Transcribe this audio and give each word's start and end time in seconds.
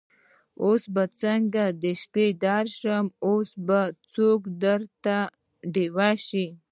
اوس 0.63 0.83
به 0.93 1.03
څنګه 1.21 1.63
شپې 2.01 2.27
ته 2.33 2.37
درسم 2.53 3.05
اوس 3.27 3.49
به 3.67 3.79
څوک 4.13 4.41
درته 4.63 5.17
ډېوه 5.73 6.09
سي 6.27 6.45